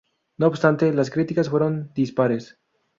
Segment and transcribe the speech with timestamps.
[0.39, 2.57] No obstante las críticas fueron dispares.